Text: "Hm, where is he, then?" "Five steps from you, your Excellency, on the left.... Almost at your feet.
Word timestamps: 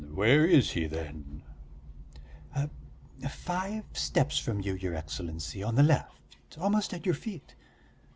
"Hm, 0.03 0.15
where 0.15 0.47
is 0.47 0.71
he, 0.71 0.87
then?" 0.87 1.43
"Five 3.29 3.83
steps 3.93 4.39
from 4.39 4.59
you, 4.61 4.73
your 4.73 4.95
Excellency, 4.95 5.61
on 5.61 5.75
the 5.75 5.83
left.... 5.83 6.57
Almost 6.57 6.91
at 6.95 7.05
your 7.05 7.13
feet. 7.13 7.53